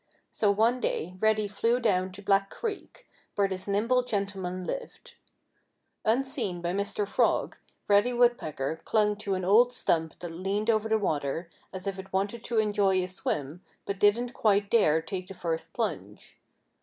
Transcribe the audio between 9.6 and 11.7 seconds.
stump that leaned over the water,